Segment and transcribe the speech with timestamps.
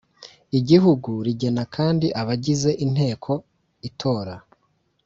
[0.59, 3.31] igihugu rigena kandi abagize inteko
[3.89, 4.35] itora